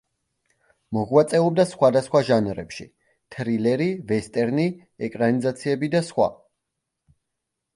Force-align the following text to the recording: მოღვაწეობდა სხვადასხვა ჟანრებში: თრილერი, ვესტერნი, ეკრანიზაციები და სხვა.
მოღვაწეობდა 0.97 1.65
სხვადასხვა 1.71 2.21
ჟანრებში: 2.29 2.87
თრილერი, 3.35 3.91
ვესტერნი, 4.13 4.67
ეკრანიზაციები 5.09 5.91
და 5.99 6.03
სხვა. 6.09 6.31